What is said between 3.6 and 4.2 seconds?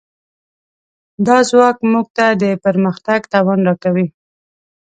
راکوي.